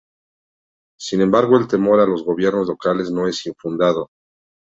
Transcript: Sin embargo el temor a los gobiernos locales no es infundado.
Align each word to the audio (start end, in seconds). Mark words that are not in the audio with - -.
Sin 0.99 1.21
embargo 1.21 1.59
el 1.59 1.67
temor 1.67 1.99
a 1.99 2.07
los 2.07 2.23
gobiernos 2.25 2.67
locales 2.67 3.11
no 3.11 3.27
es 3.27 3.45
infundado. 3.45 4.09